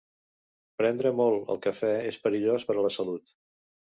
[0.81, 3.35] Prendre molt el cafè és perillós per a la salut.